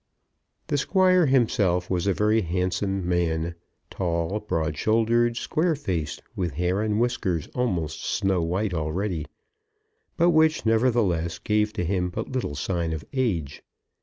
[0.65, 3.53] The Squire himself was a very handsome man,
[3.91, 9.27] tall, broad shouldered, square faced, with hair and whiskers almost snow white already,
[10.17, 13.61] but which nevertheless gave to him but little sign of age.